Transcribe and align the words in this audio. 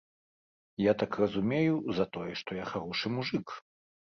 Я 0.83 0.93
так 1.03 1.17
разумею, 1.25 1.75
за 1.99 2.05
тое, 2.17 2.33
што 2.41 2.59
я 2.63 2.67
харошы 2.73 3.07
мужык. 3.19 3.47